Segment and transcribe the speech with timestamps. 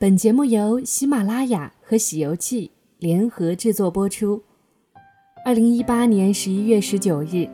[0.00, 4.42] 本节目由喜马拉雅和喜游记联合制作播出。
[5.44, 7.46] 二零一八年十一月十九日，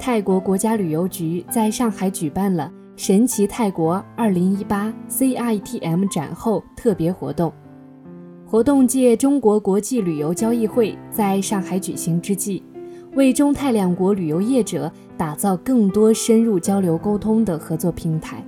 [0.00, 7.52] 泰国国家旅游局在上海举办了“神奇泰国二零一八 CITM 展后”特别活动。
[8.46, 12.62] 活动借中国国际旅游交易会在上海举行之际，
[13.12, 18.42] 为中泰两国旅游业者打造更多深入交流沟通的合作平台。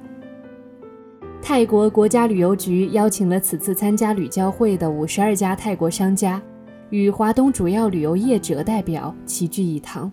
[1.48, 6.42] 泰国国家旅游局邀请了此次参加旅交会的五十二家泰国商家，
[6.90, 10.10] 与华东主要旅游业者代表齐聚一堂，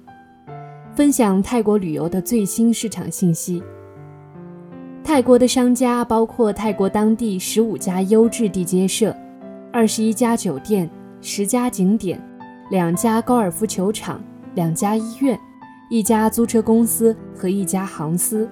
[0.95, 3.63] 分享泰国旅游的最新市场信息。
[5.03, 9.11] 泰国的商家包括泰国当地十五家优质地接社、
[9.71, 10.87] 二十一家酒店、
[11.19, 12.23] 十家景点、
[12.69, 14.23] 两家高尔夫球场、
[14.53, 15.35] 两家医院、
[15.89, 18.47] 一家租车公司和一家航司。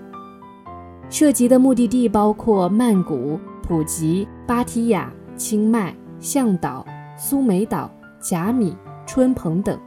[1.12, 6.86] 涉及的目的地包括曼谷、普吉、芭提雅、清迈、向岛、
[7.18, 7.92] 苏梅岛、
[8.22, 8.74] 甲米、
[9.06, 9.78] 春蓬等。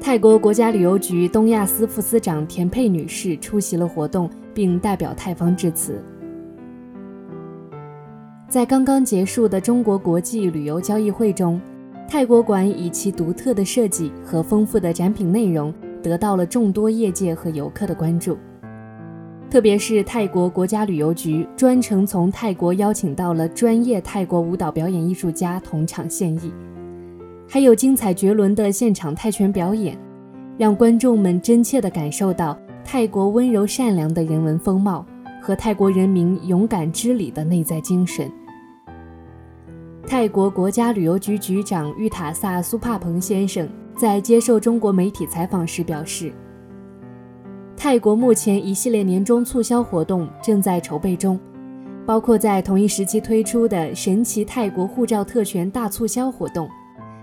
[0.00, 6.02] 泰国国家旅游局东亚司副司长田佩女士出席了活动，并代表泰方致辞。
[8.48, 11.60] 在刚刚结束的中国国际旅游交易会中，
[12.08, 18.36] 泰国馆以其独特的设计和丰富的展品内容，得到了众多业界和游客的关注。
[19.48, 26.52] 特别是泰国国家旅游局专程从泰国邀请到了专业泰国舞蹈表演艺术家同场献艺，
[27.48, 29.96] 还有精彩绝伦的现场泰拳表演，
[30.58, 35.06] 让观众们真切地感受到泰国温柔善良的人文风貌
[35.40, 38.30] 和泰国人民勇敢知礼的内在精神。
[40.08, 46.32] 泰国国家旅游局局长玉塔萨苏帕蓬先生在接受中国媒体采访时表示。
[47.86, 51.38] 泰国目前一系列年终促销活动正在筹备中，
[52.04, 56.68] 包括在同一时期推出的神奇泰国护照特权大促销活动，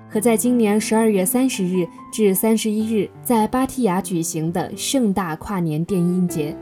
[0.09, 6.55] 和在今年十二月三十日至三十一日在芭提雅举行的盛大跨年电音节。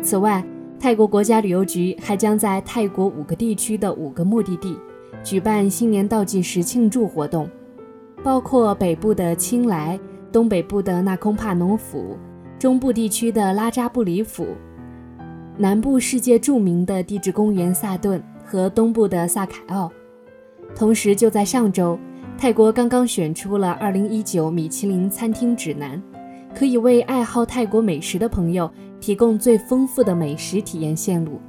[0.00, 0.42] 此外，
[0.78, 4.78] 泰国国家旅游局还将在泰国五个地区的五个目的地
[5.22, 7.46] 举办新年倒计时庆祝活动，
[8.24, 10.00] 包括北部的清莱、
[10.32, 12.16] 东北部的纳空帕农府。
[12.60, 14.48] 中部地区的拉扎布里府，
[15.56, 19.90] 南部世界著名的地质公园萨顿和东部的萨凯奥。
[20.76, 21.98] 同时，就在上周，
[22.36, 26.02] 泰国刚刚选出了2019米其林餐厅指南，
[26.54, 28.70] 可以为爱好泰国美食的朋友
[29.00, 31.40] 提供最丰富的美食体验线路。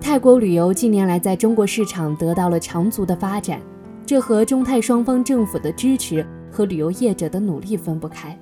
[0.00, 3.60] 泰国旅游近年来在中国市场得到了长足的发展，
[4.04, 8.36] 这和中泰双方政府的支持和旅游业者的努力分不开。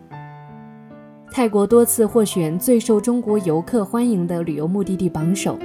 [1.37, 5.59] 泰国多次获选最受中国游客欢迎的旅游目的地榜首。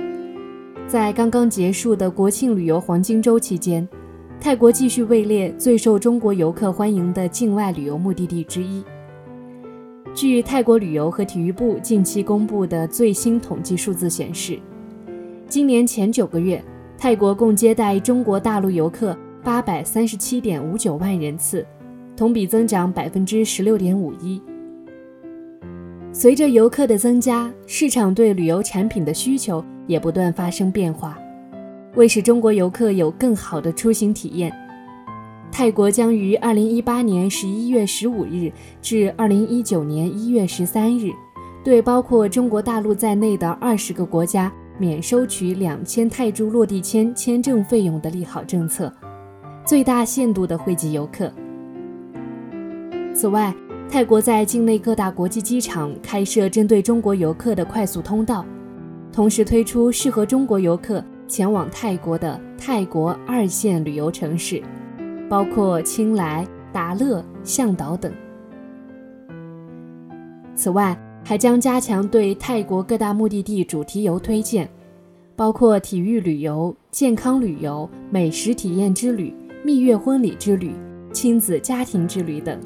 [0.87, 3.87] 在刚刚结束的国庆旅游黄金周期间，
[4.41, 8.83] 泰国继续位列最受中国游客欢迎的境外旅游目的地之一。
[10.15, 14.57] 据泰国旅游和体育部近期公布的最新统计数字显示，
[15.47, 16.59] 今年前九个月，
[16.97, 21.63] 泰国共接待中国大陆游客八百三十七点五九万人次，
[22.17, 24.41] 同比增长百分之十六点五一。
[26.11, 31.17] 随着游客的增加，市场对旅游产品的需求也不断发生变化。
[31.95, 34.51] 为使中国游客有更好的出行体验，
[35.51, 41.11] 泰国将于二零一八年十一月十五日至二零一九年一月十三日，
[41.63, 48.91] 对包括中国大陆在内的二十个国家免收取两千泰铢落地签签证费用的利好政策，
[49.63, 51.31] 最大限度的惠及游客。
[53.13, 53.53] 此外，
[53.91, 58.45] 泰国在境内各大国际机场开设针对中国游客的快速通道，
[59.11, 64.61] 同时推出适合中国游客前往泰国的泰国二线旅游城市，
[65.27, 68.13] 包括清莱、达乐、向导等。
[70.53, 70.95] 此外，
[71.25, 74.69] 还将加强对泰国各大目的地主题游推荐，
[75.35, 79.33] 包括体育旅游、健康旅游、美食体验之旅、
[79.63, 80.75] 蜜月婚礼之旅、
[81.11, 82.59] 亲子家庭之旅等。